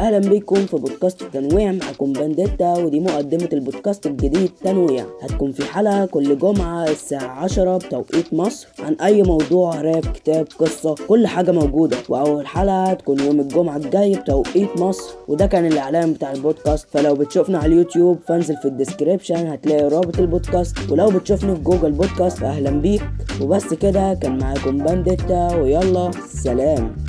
أهلا 0.00 0.18
بيكم 0.18 0.54
في 0.66 0.76
بودكاست 0.76 1.22
التنويع 1.22 1.72
معكم 1.72 2.12
بانديتا 2.12 2.72
ودي 2.78 3.00
مقدمة 3.00 3.48
البودكاست 3.52 4.06
الجديد 4.06 4.50
تنويع. 4.64 5.04
هتكون 5.22 5.52
في 5.52 5.64
حلقة 5.64 6.06
كل 6.06 6.38
جمعة 6.38 6.84
الساعة 6.84 7.44
10 7.44 7.76
بتوقيت 7.78 8.34
مصر 8.34 8.68
عن 8.78 8.94
أي 8.94 9.22
موضوع 9.22 9.80
راب 9.80 10.06
كتاب 10.06 10.48
قصة 10.58 10.94
كل 11.08 11.26
حاجة 11.26 11.52
موجودة. 11.52 11.96
وأول 12.08 12.46
حلقة 12.46 12.84
هتكون 12.84 13.20
يوم 13.20 13.40
الجمعة 13.40 13.76
الجاي 13.76 14.14
بتوقيت 14.14 14.80
مصر 14.80 15.14
وده 15.28 15.46
كان 15.46 15.66
الإعلان 15.66 16.12
بتاع 16.12 16.32
البودكاست. 16.32 16.86
فلو 16.90 17.14
بتشوفنا 17.14 17.58
على 17.58 17.72
اليوتيوب 17.72 18.18
فانزل 18.28 18.56
في 18.56 18.68
ال 18.68 18.75
description 18.75 19.46
هتلاقي 19.46 19.88
رابط 19.88 20.18
البودكاست. 20.18 20.76
ولو 20.90 21.10
بتشوفني 21.10 21.54
في 21.56 21.62
جوجل 21.62 21.92
بودكاست 21.92 22.38
فاهلا 22.38 22.70
بيك. 22.70 23.02
وبس 23.42 23.74
كده 23.74 24.14
كان 24.14 24.38
معاكم 24.38 24.78
بانديتا 24.78 25.56
ويلا 25.56 26.10
سلام. 26.28 27.05